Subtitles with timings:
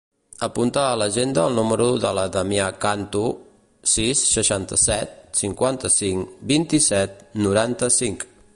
[0.45, 3.21] Apunta a l'agenda el número de la Damià Canto:
[3.93, 8.27] sis, seixanta-set, cinquanta-cinc, vint-i-set, noranta-cinc.